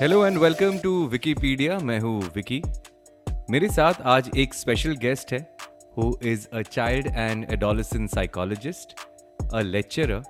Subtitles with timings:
[0.00, 2.62] Hello and welcome to Wikipedia मैं हूँ विकी
[3.50, 5.40] मेरे साथ आज एक स्पेशल गेस्ट है
[5.96, 8.94] who is a child and adolescent psychologist
[9.54, 10.22] a lecturer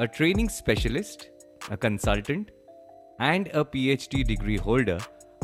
[0.00, 1.30] a training specialist
[1.70, 2.50] a consultant
[3.20, 4.98] and a PhD degree holder,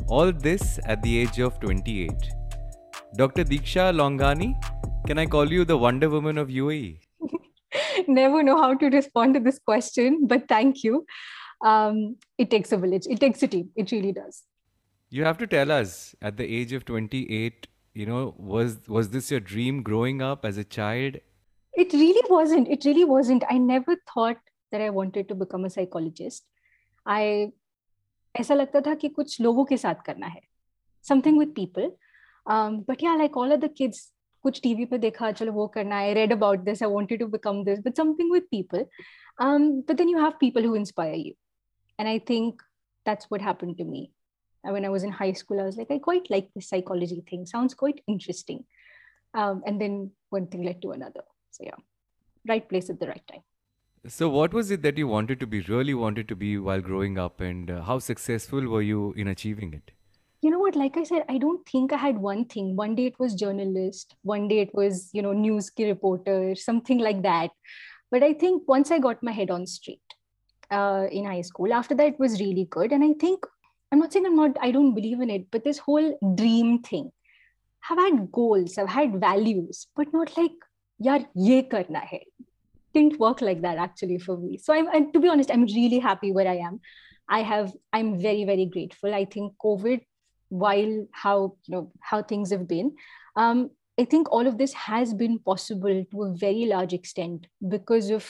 [0.08, 2.12] all this at the age of 28.
[3.16, 3.44] Dr.
[3.44, 4.54] Diksha Longani,
[5.06, 7.00] can I call you the Wonder Woman of UAE?
[8.08, 11.04] Never know how to respond to this question, but thank you.
[11.64, 14.42] Um, it takes a village, it takes a team, it really does.
[15.12, 19.30] You have to tell us at the age of 28, you know, was was this
[19.30, 21.16] your dream growing up as a child?
[21.74, 22.68] It really wasn't.
[22.68, 23.44] It really wasn't.
[23.50, 24.38] I never thought
[24.72, 26.46] that I wanted to become a psychologist.
[27.06, 27.52] I
[28.34, 30.40] ऐसा लगता था कि कुछ लोगों के साथ करना है
[31.08, 31.90] समथिंग विद पीपल
[32.88, 34.10] बट या लाइक ऑल द किड्स
[34.42, 37.62] कुछ टीवी पे देखा चलो वो करना है read about this I wanted to become
[37.64, 38.84] this but something with people
[39.42, 41.32] but then you have people who inspire you
[41.97, 42.61] and I think
[43.05, 44.11] that's what happened to me.
[44.67, 47.23] Uh, when I was in high school, I was like, I quite like this psychology
[47.29, 47.45] thing.
[47.45, 48.65] Sounds quite interesting.
[49.33, 51.21] Um, and then one thing led to another.
[51.51, 51.75] So yeah,
[52.47, 53.41] right place at the right time.
[54.07, 57.17] So what was it that you wanted to be, really wanted to be while growing
[57.17, 59.91] up and uh, how successful were you in achieving it?
[60.45, 63.05] you know what like i said i don't think i had one thing one day
[63.11, 67.49] it was journalist one day it was you know news reporter something like that
[68.11, 70.04] but i think once i got my head on straight
[70.71, 71.73] uh, in high school.
[71.73, 72.91] After that it was really good.
[72.91, 73.45] And i think
[73.91, 77.11] i'm not saying i'm not i don't believe in it but this whole dream thing
[77.89, 80.65] i've had goals i've had values but not like
[81.07, 82.23] yaar ye karna hai.
[82.93, 84.57] Didn't work like that actually for me.
[84.57, 86.79] So i'm and to be honest i'm really happy where i am.
[87.27, 89.13] I have i'm very very grateful.
[89.13, 90.01] I think covid
[90.49, 92.95] while how you know how things have been
[93.35, 98.09] um, i think all of this has been possible to a very large extent because
[98.09, 98.29] of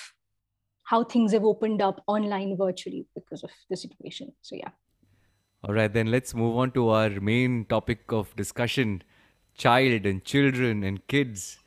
[0.84, 4.70] how things have opened up online virtually because of the situation so yeah
[5.62, 9.02] All right, then let's move on to our main topic of discussion
[9.56, 11.58] child and children and kids.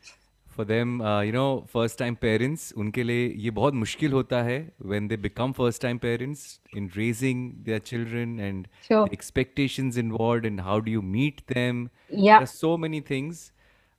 [0.47, 4.57] For them, uh, you know, first time parents, उनके लिए ये बहुत मुश्किल होता है
[4.93, 6.43] when they become first time parents
[6.81, 7.39] in raising
[7.69, 11.89] their children and sure the expectations involved and how do you meet them.
[12.09, 13.51] yeah There are so many things.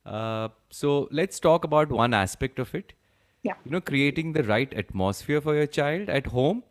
[0.05, 2.93] Uh, so let's talk about one aspect of it.
[3.42, 6.62] yeah You know, creating the right atmosphere for your child at home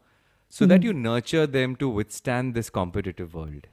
[0.50, 3.68] so that you nurture them to withstand this competitive world.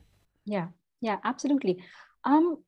[0.45, 0.69] Yeah,
[1.01, 1.83] yeah, absolutely.
[2.25, 2.59] Um,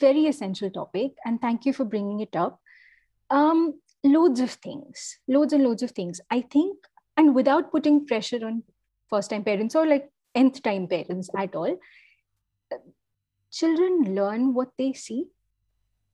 [0.00, 2.60] very essential topic, and thank you for bringing it up.
[3.30, 6.20] Um, loads of things, loads and loads of things.
[6.30, 6.76] I think,
[7.16, 8.62] and without putting pressure on
[9.10, 11.78] first-time parents or like nth-time parents at all,
[13.50, 15.26] children learn what they see,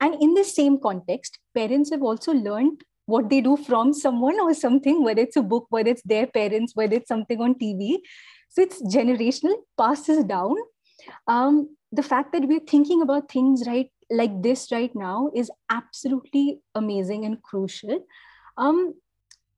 [0.00, 4.54] and in the same context, parents have also learned what they do from someone or
[4.54, 7.98] something, whether it's a book, whether it's their parents, whether it's something on TV.
[8.48, 10.56] So it's generational, passes down.
[11.26, 16.60] Um, the fact that we're thinking about things right like this right now is absolutely
[16.75, 18.04] amazing and crucial.
[18.56, 18.94] Um,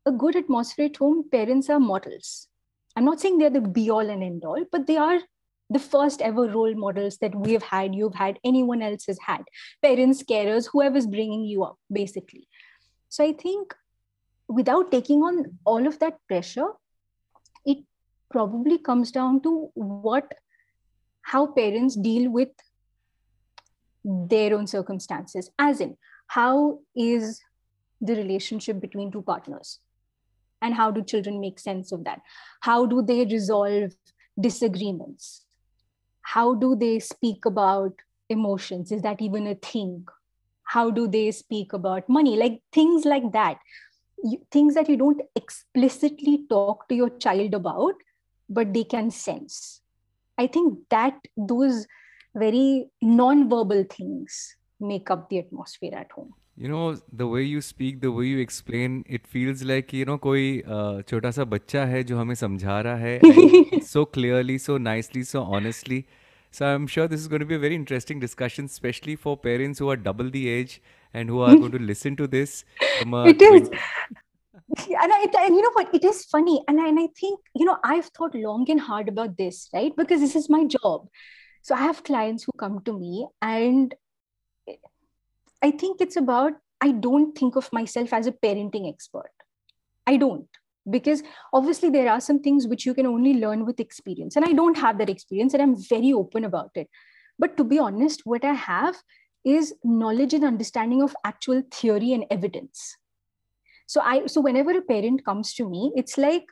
[0.04, 2.48] a good atmosphere at home, parents are models.
[2.96, 5.20] I'm not saying they're the be all and end all, but they are
[5.70, 9.42] the first ever role models that we have had, you've had, anyone else has had.
[9.80, 12.46] Parents, carers, whoever's bringing you up, basically.
[13.12, 13.74] So I think
[14.48, 16.68] without taking on all of that pressure,
[17.66, 17.84] it
[18.30, 20.32] probably comes down to what
[21.20, 22.48] how parents deal with
[24.02, 27.42] their own circumstances as in how is
[28.00, 29.78] the relationship between two partners?
[30.62, 32.22] And how do children make sense of that?
[32.62, 33.92] How do they resolve
[34.40, 35.44] disagreements?
[36.22, 37.92] How do they speak about
[38.30, 38.90] emotions?
[38.90, 40.06] Is that even a thing
[40.71, 43.57] how do they speak about money like things like that
[44.23, 47.95] you, things that you don't explicitly talk to your child about
[48.49, 49.81] but they can sense
[50.37, 51.85] i think that those
[52.35, 57.97] very non-verbal things make up the atmosphere at home You know, the way you speak,
[58.01, 62.03] the way you explain, it feels like, you know, कोई uh, छोटा सा बच्चा है
[62.11, 65.99] जो हमें समझा रहा है and so clearly, so nicely, so honestly.
[66.52, 69.78] so I'm sure this is going to be a very interesting discussion, especially for parents
[69.78, 70.82] who are double the age
[71.14, 72.64] and who are going to listen to this
[73.00, 73.68] it is.
[73.68, 73.78] 20
[75.00, 75.94] and, I, and you know what?
[75.94, 79.08] It is funny and I, and I think you know i've thought long and hard
[79.08, 79.94] about this right?
[79.96, 81.08] Because this is my job.
[81.62, 83.94] So i have clients who come to me and
[85.62, 89.30] i think it's about i don't think of myself as a parenting expert.
[90.06, 90.48] I don't
[90.90, 94.36] because obviously there are some things which you can only learn with experience.
[94.36, 96.88] And i don't have that experience and i'm very open about it.
[97.38, 98.96] But to be honest what i have
[99.44, 102.96] is knowledge and understanding of actual theory and evidence.
[103.86, 106.44] So i so whenever a parent comes to me it's like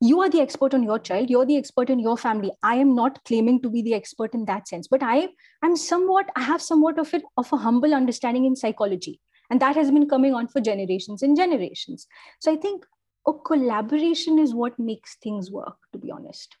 [0.00, 1.28] you are the expert on your child.
[1.28, 2.52] You're the expert in your family.
[2.62, 4.88] I am not claiming to be the expert in that sense.
[4.88, 5.28] But i
[5.62, 9.20] i'm somewhat i have somewhat of it of a humble understanding in psychology.
[9.50, 12.06] And that has been coming on for generations and generations.
[12.40, 12.84] So i think
[13.28, 16.56] a collaboration is what makes things work to be honest.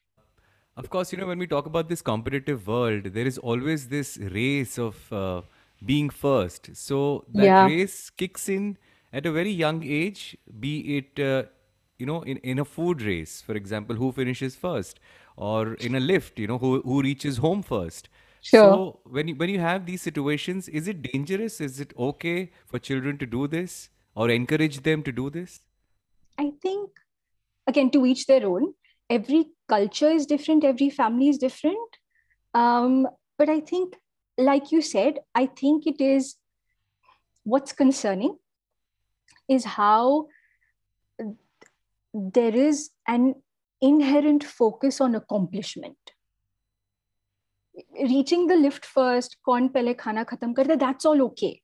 [0.76, 4.16] Of course you know when we talk about this competitive world there is always this
[4.38, 5.42] race of uh,
[5.84, 6.70] being first.
[6.76, 7.64] So that yeah.
[7.66, 8.76] race kicks in
[9.12, 11.44] at a very young age be it uh,
[11.98, 15.00] you know in, in a food race for example who finishes first
[15.36, 18.08] or in a lift you know who, who reaches home first.
[18.40, 18.72] Sure.
[18.72, 21.60] so when you when you have these situations is it dangerous?
[21.60, 25.60] Is it okay for children to do this or encourage them to do this
[26.38, 26.90] i think
[27.66, 28.74] again to each their own.
[29.10, 31.96] Every culture is different every family is different.
[32.54, 33.06] Um,
[33.36, 33.96] but i think
[34.38, 36.36] like you said i think it is
[37.44, 38.36] what's concerning
[39.48, 40.28] is how
[42.12, 43.34] there is an
[43.80, 45.96] inherent focus on accomplishment.
[48.02, 51.62] Reaching the lift first kaun pehle khana khatam karta that's all okay.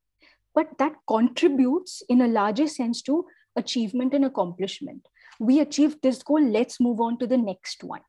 [0.55, 3.25] But that contributes in a larger sense to
[3.56, 5.08] achievement and accomplishment
[5.40, 8.06] we achieved this goal let's move on to the next one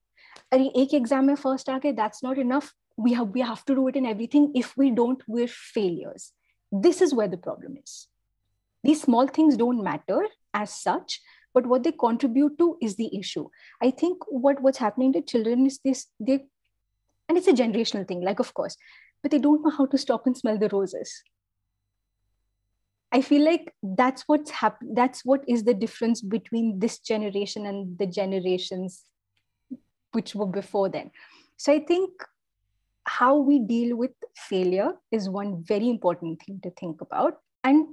[0.52, 2.72] अरे एक exam में first आ गए that's not enough
[3.04, 6.24] we have we have to do it in everything if we don't we're failures
[6.86, 7.92] this is where the problem is
[8.88, 10.18] these small things don't matter
[10.60, 11.20] as such
[11.58, 13.44] but what they contribute to is the issue
[13.86, 16.36] i think what what's happening to children is this they
[17.28, 18.76] and it's a generational thing like of course
[19.22, 21.16] but they don't know how to stop and smell the roses
[23.17, 27.97] i feel like that's what's happened that's what is the difference between this generation and
[27.97, 29.03] the generations
[30.15, 31.11] which were before then.
[31.57, 32.09] So i think
[33.07, 37.35] how we deal with failure is one very important thing to think about.
[37.63, 37.89] And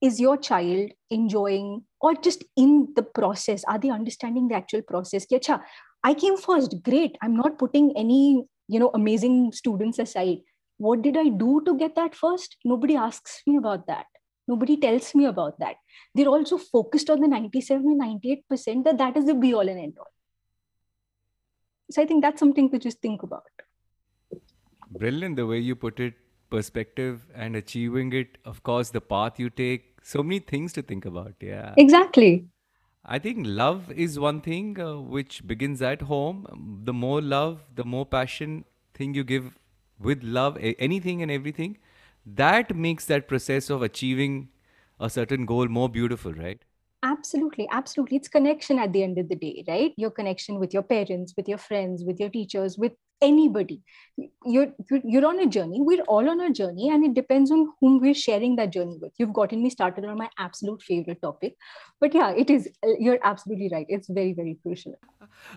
[0.00, 5.26] is your child enjoying or just in the process are they understanding the actual process?
[5.26, 5.60] Acha,
[6.04, 7.16] i came first great.
[7.22, 10.38] I'm not putting any you know amazing students aside.
[10.78, 12.56] What did i do to get that first?
[12.64, 14.06] Nobody asks me about that
[14.46, 15.76] nobody tells me about that.
[16.14, 19.78] They're also focused on the 97 and 98% that that is the be all and
[19.78, 20.14] end all
[21.90, 23.42] so i think that's something to just think about.
[24.90, 26.14] Brilliant the way you put it
[26.50, 28.38] perspective and achieving it.
[28.44, 31.74] Of course the path you take so many things to think about yeah.
[31.76, 32.46] Exactly.
[33.04, 36.82] I think love is one thing uh, which begins at home.
[36.84, 38.64] The more love the more passion
[38.94, 39.58] thing you give
[39.98, 41.76] with love a- anything and everything
[42.26, 44.48] that makes that process of achieving
[45.00, 46.62] a certain goal more beautiful right?
[47.02, 48.16] Absolutely absolutely.
[48.16, 49.92] It's connection at the end of the day right?
[49.96, 53.81] Your connection with your parents with your friends with your teachers with anybody
[54.45, 57.67] you're you're you're on a journey we're all on a journey and it depends on
[57.81, 61.57] whom we're sharing that journey with you've gotten me started on my absolute favorite topic
[61.99, 64.95] but yeah it is you're absolutely right it's very very crucial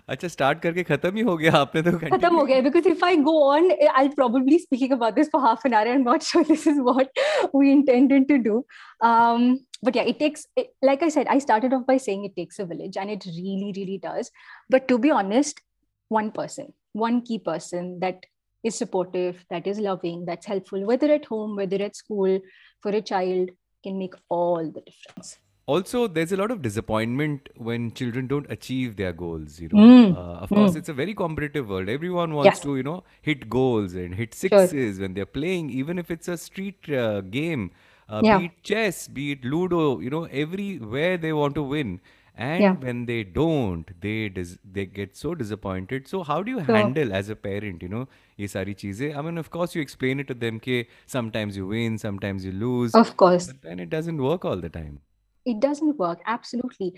[0.09, 3.03] अच्छा start करके खत्म ही हो गया आपने तो खत्म हो continue गया because if
[3.07, 3.69] I go on,
[4.01, 5.87] I'll probably be speaking about this for half an hour.
[5.93, 7.21] I'm not sure this is what
[7.53, 8.65] we intended to do.
[9.01, 12.35] Um, but yeah, it takes, it, like I said, I started off by saying it
[12.35, 14.31] takes a village, and it really, really does.
[14.69, 15.61] But to be honest,
[16.09, 18.26] one person, one key person that
[18.64, 22.40] is supportive, that is loving, that's helpful, whether at home, whether at school,
[22.82, 23.50] for a child,
[23.84, 25.38] can make all the difference.
[25.66, 30.10] also there's a lot of disappointment when children don't achieve their goals you know Mm,
[30.10, 30.76] uh, of course mm.
[30.76, 34.34] it's a very competitive world everyone wants Yes, to you know hit goals and hit
[34.50, 34.68] sure.
[34.68, 37.70] sixes when they're playing even if it's a street uh, game
[38.08, 42.00] uh, Yeah, be it chess be it ludo you know everywhere they want to win
[42.38, 42.70] yeah.
[42.70, 46.08] and when they don't they dis- they get so disappointed.
[46.08, 48.76] So how do you handle as a parent you know ye sari
[49.12, 52.52] i mean of course you explain it to them ke sometimes you win sometimes you
[52.52, 53.48] lose of course.
[53.48, 55.00] but then it doesn't work all the time.
[55.44, 56.20] It doesn't work.
[56.26, 56.94] Absolutely.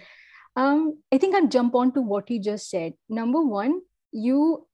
[0.57, 2.95] Um, i think i'll jump on to what you just said.
[3.09, 3.81] Number one
[4.13, 4.67] you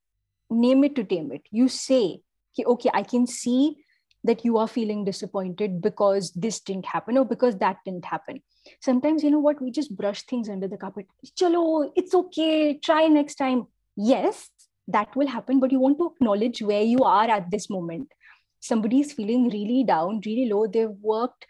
[0.49, 1.43] name it to tame it.
[1.51, 2.21] You say
[2.65, 3.77] okay i can see
[4.23, 8.41] that you are feeling disappointed because this didn't happen or because that didn't happen.
[8.81, 11.07] Sometimes you know what we just brush things under the carpet.
[11.39, 13.67] Chalo it's okay try next time.
[13.95, 14.49] Yes
[14.89, 18.11] that will happen but you want to acknowledge where you are at this moment.
[18.59, 20.67] Somebody is feeling really down really low.
[20.67, 21.45] They've worked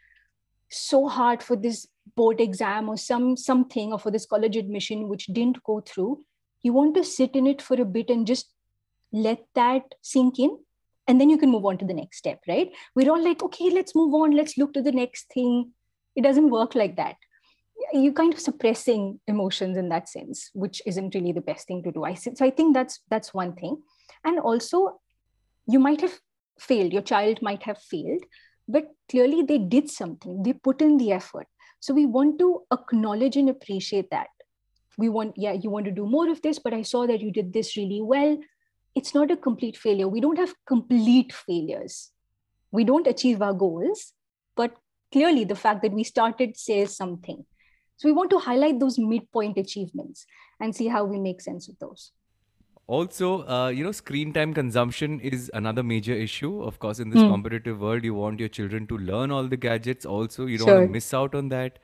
[0.69, 5.27] so hard for this board exam or some something or for this college admission which
[5.27, 6.24] didn't go through.
[6.62, 8.51] You want to sit in it for a bit and just
[9.13, 10.57] let that sink in
[11.07, 12.71] and then you can move on to the next step right?
[12.95, 14.31] We're all like okay let's move on.
[14.31, 15.71] Let's look to the next thing.
[16.15, 17.15] It doesn't work like that.
[17.93, 21.91] You're kind of suppressing emotions in that sense which isn't really the best thing to
[21.91, 22.03] do.
[22.03, 23.81] I so i think that's that's one thing.
[24.23, 24.99] And also
[25.67, 26.19] you might have
[26.59, 26.93] failed.
[26.93, 28.23] Your child might have failed
[28.67, 30.43] but clearly they did something.
[30.43, 31.47] They put in the effort.
[31.79, 34.27] So we want to acknowledge and appreciate that.
[34.97, 37.31] We want yeah you want to do more of this but i saw that you
[37.31, 38.37] did this really well
[38.97, 42.12] it's not a complete failure we don't have complete failures
[42.73, 44.12] we don't achieve our goals
[44.56, 44.76] but
[45.12, 47.44] clearly the fact that we started says something
[47.97, 50.26] so we want to highlight those midpoint achievements
[50.61, 52.12] and see how we make sense of those
[52.87, 57.23] also uh, you know screen time consumption is another major issue of course in this
[57.23, 57.28] Hmm.
[57.32, 60.75] competitive world you want your children to learn all the gadgets also you don't Sure.
[60.80, 61.78] want to miss out on that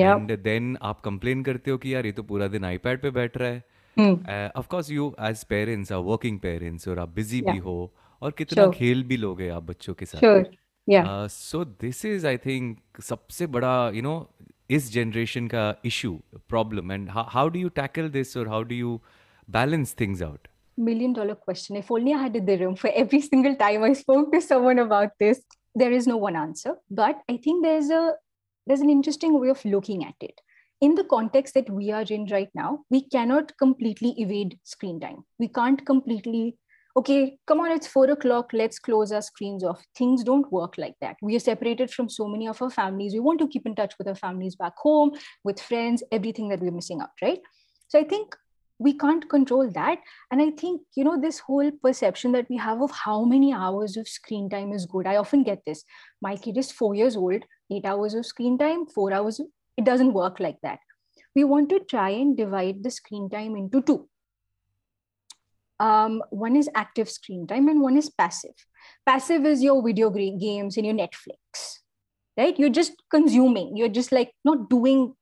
[0.00, 3.10] yeah and then आप complain करते हो कि यार ये तो पूरा दिन iPad पे
[3.18, 3.62] बैठ रहा है
[3.99, 4.17] Hmm.
[4.57, 7.77] Of course you as parents are working parents और आप बिज़ी भी हो
[8.21, 8.73] और कितना Sure.
[8.75, 14.01] खेल भी लोगे आप बच्चों के साथ so this is I think सबसे बड़ा यू
[14.01, 14.15] नो
[14.77, 16.13] इस जनरेशन का issue
[16.49, 18.99] problem and how do you tackle this और how do you
[19.57, 21.77] balance things out million dollar question.
[21.77, 25.13] If only I had a dirham for every single time I spoke to someone about
[25.23, 25.39] this.
[25.81, 28.01] There is no one answer, but I think there's a
[28.67, 30.43] there's an interesting way of looking at it.
[30.79, 35.23] In the context that we are in right now, we cannot completely evade screen time.
[35.39, 36.55] We can't completely,
[36.95, 39.83] okay, come on, it's four o'clock, let's close our screens off.
[39.97, 41.15] Things don't work like that.
[41.23, 43.13] We are separated from so many of our families.
[43.13, 46.59] We want to keep in touch with our families back home, with friends, everything that
[46.59, 47.39] we're missing out, right?
[47.87, 48.35] So I think
[48.79, 49.97] we can't control that
[50.31, 53.97] and i think you know this whole perception that we have of how many hours
[53.97, 55.83] of screen time is good i often get this
[56.21, 59.41] my kid is 4 years old 8 hours of screen time 4 hours
[59.77, 60.79] it doesn't work like that.
[61.35, 64.09] We want to try and divide the screen time into two.
[65.79, 68.55] Um, one is active screen time and one is passive.
[69.05, 71.77] Passive is your video games and your netflix
[72.37, 72.57] right?
[72.57, 73.75] You're just consuming.
[73.75, 75.13] You're just like not doing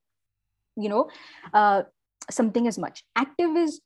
[0.78, 1.10] you know
[1.54, 1.84] uh,
[2.30, 3.04] something as much.
[3.16, 3.82] Active is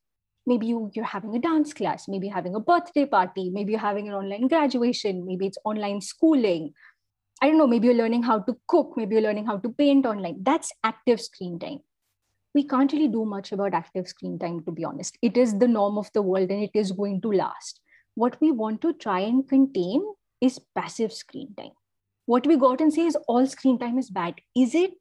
[0.48, 4.08] maybe you, you're having a dance class maybe having a birthday party maybe you're having
[4.08, 6.72] an online graduation maybe it's online schooling
[7.42, 10.06] i don't know maybe you're learning how to cook maybe you're learning how to paint
[10.06, 11.80] online that's active screen time.
[12.56, 15.18] We can't really do much about active screen time to be honest.
[15.22, 17.80] It is the norm of the world and it is going to last.
[18.16, 20.04] What we want to try and contain
[20.42, 21.72] is passive screen time.
[22.26, 24.36] What we got and say is all screen time is bad.
[24.56, 24.94] Is it?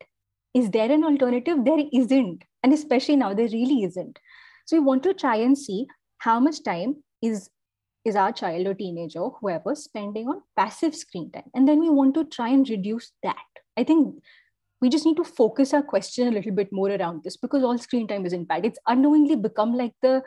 [0.54, 1.64] Is there an alternative?
[1.64, 2.42] There isn't.
[2.62, 4.18] And especially now there really isn't.
[4.66, 5.86] So we want to try and see
[6.18, 7.48] how much time is
[8.04, 11.90] is our child or teenager or whoever spending on passive screen time and then we
[11.90, 14.14] want to try and reduce that i think
[14.80, 17.78] we just need to focus our question a little bit more around this because all
[17.78, 20.22] screen time isn't bad it's unknowingly become like the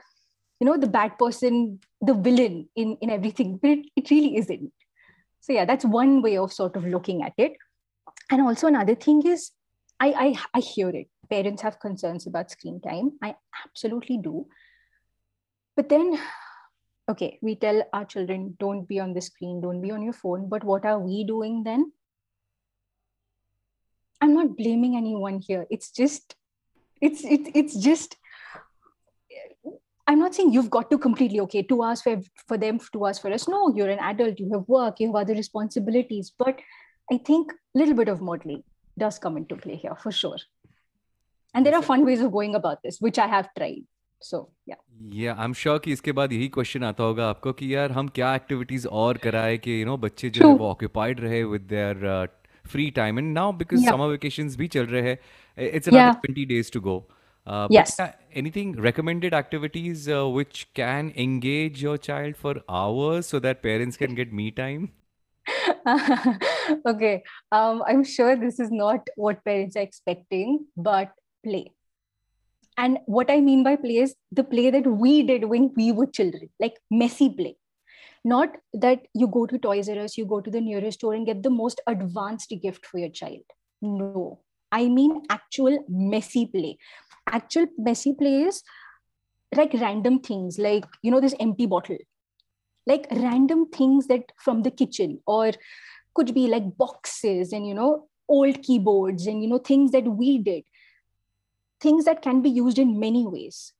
[0.60, 4.72] you know the bad person the villain in in everything but it, it really isn't
[5.40, 7.54] so yeah that's one way of sort of looking at it
[8.30, 9.51] and also another thing is
[10.01, 11.08] I, I I hear it.
[11.30, 13.12] Parents have concerns about screen time.
[13.22, 14.48] I absolutely do.
[15.75, 16.20] But then,
[17.12, 20.48] okay, we tell our children, don't be on the screen, don't be on your phone.
[20.50, 21.91] But what are we doing then?
[24.22, 25.65] I'm not blaming anyone here.
[25.70, 26.36] It's just,
[27.01, 28.18] it's it's it's just.
[30.08, 33.20] I'm not saying you've got to completely okay two hours for for them, two hours
[33.20, 33.48] for us.
[33.48, 34.39] No, you're an adult.
[34.39, 35.00] You have work.
[35.00, 36.32] You have other responsibilities.
[36.38, 36.60] But
[37.12, 38.63] I think a little bit of modeling
[38.98, 40.38] does come into play here for sure.
[41.53, 43.84] And there are fun ways of going about this, which I have tried.
[44.22, 44.80] So yeah.
[45.16, 48.08] या I am sure कि इसके बाद यही question आता होगा आपको कि यार हम
[48.08, 50.56] क्या एक्टिविटीज़ और कराए कि यू नो बच्चे जो है.
[50.56, 52.28] वो ऑक्यूपाइड रहे with their
[52.68, 53.86] free time and now because.
[53.90, 55.18] Summer vacations भी चल रहे हैं
[55.58, 55.90] it's.
[55.90, 56.96] Another 20 days to go
[57.48, 57.96] uh, Yes.
[57.96, 58.12] but, uh,
[58.42, 64.18] anything recommended activities uh, which can engage your child for hours so that parents can
[64.22, 64.90] get me time
[66.86, 67.24] okay.
[67.51, 71.12] Um, I'm sure this is not what parents are expecting, but
[71.44, 71.72] play.
[72.78, 76.06] And what I mean by play is the play that we did when we were
[76.06, 77.58] children, like messy play.
[78.24, 81.25] Not that you go to Toys R Us, you go to the nearest store and
[81.25, 83.42] get the most advanced gift for your child.
[83.82, 84.40] No,
[84.72, 86.78] I mean actual messy play.
[87.28, 88.63] Actual messy play is
[89.56, 91.98] like random things, like, you know, this empty bottle
[92.88, 95.51] like random things that from the kitchen or
[96.16, 100.38] could be like boxes and you know old keyboards and you know things that we
[100.38, 100.63] did
[101.80, 103.73] things that can be used in many ways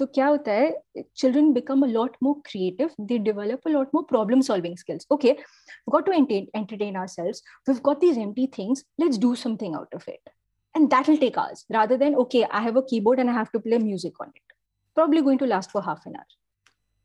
[0.00, 4.04] तो क्या होता है children become a lot more creative they develop a lot more
[4.12, 8.84] problem solving skills okay we've got to entertain, entertain ourselves we've got these empty things
[8.98, 10.32] let's do something out of it
[10.74, 13.52] and that will take hours rather than okay i have a keyboard and i have
[13.52, 14.56] to play music on it
[14.94, 16.34] probably going to last for half an hour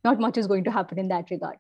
[0.04, 1.58] not much is going to happen in that regard.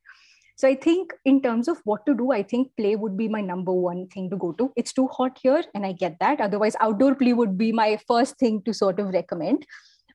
[0.57, 3.41] So I think in terms of what to do, I think play would be my
[3.41, 4.73] number one thing to go to.
[4.77, 6.41] It's too hot here, and I get that.
[6.41, 9.67] Otherwise, outdoor play would be my first thing to sort of recommend.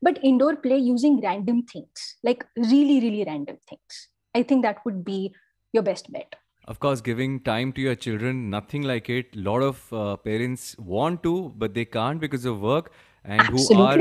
[0.02, 4.08] But indoor play using random things, like really, really random things.
[4.34, 5.34] I think that would be
[5.74, 6.36] your best bet.
[6.66, 9.36] Of course, giving time to your children, nothing like it.
[9.36, 12.94] A lot of uh, parents want to, but they can't because of work,
[13.26, 14.00] and who are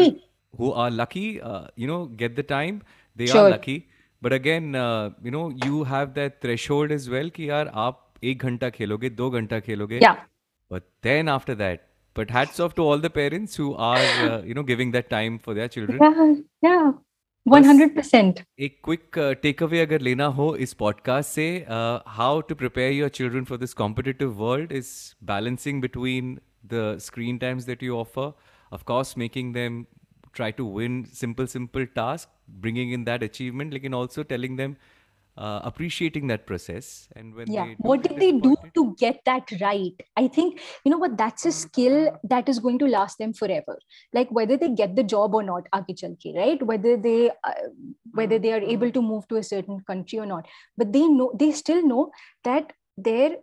[0.57, 2.83] who are lucky, uh, you know, get the time.
[3.16, 3.40] They Sure.
[3.40, 3.88] are lucky.
[4.22, 8.42] But again, uh, you know, you have that threshold as well कि यार आप एक
[8.42, 10.00] घंटा खेलोगे, दो घंटा खेलोगे.
[10.00, 10.16] Yeah.
[10.70, 11.84] But then after that,
[12.16, 15.38] but hats off to all the parents who are, uh, you know, giving that time
[15.38, 16.02] for their children.
[16.02, 16.34] Yeah.
[16.68, 16.92] Yeah.
[17.46, 18.40] बस 100%.
[18.60, 21.46] एक क्विक टेक अवे अगर लेना हो इस पॉडकास्ट से
[22.16, 24.90] how to prepare your children for this competitive world is
[25.30, 26.38] balancing between
[26.72, 28.32] the screen times that you offer
[28.70, 29.87] of course making them
[30.32, 34.76] try to win simple simple task bringing in that achievement like and also telling them
[35.38, 37.08] uh, appreciating that process.
[37.14, 37.66] And when yeah.
[37.66, 39.94] they what did they do to get that right?
[40.16, 41.16] I think you know what?
[41.16, 43.78] That's a skill that is going to last them forever.
[44.12, 46.61] Like whether they get the job or not aage chal right?
[46.61, 47.52] Whether they uh,
[48.12, 50.47] whether they are able to move to a certain country or not.
[50.76, 52.11] But they know they still know
[52.42, 53.37] that their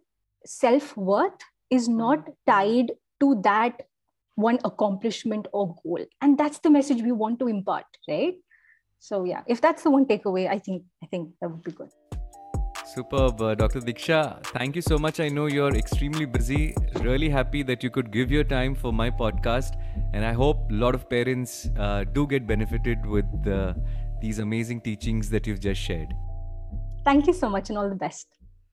[0.45, 3.87] self-worth is not tied to that
[4.35, 8.35] one accomplishment or goal and that's the message we want to impart right
[8.99, 11.89] so yeah if that's the one takeaway i think i think that would be good
[12.87, 13.81] Superb, uh, Dr.
[13.81, 14.45] Diksha.
[14.53, 15.19] Thank you so much.
[15.19, 16.75] I know you're extremely busy.
[17.01, 19.73] Really happy that you could give your time for my podcast.
[20.13, 23.73] And I hope a lot of parents uh, do get benefited with uh,
[24.21, 26.13] these amazing teachings that you've just shared.
[27.05, 28.27] thank you so much and all the best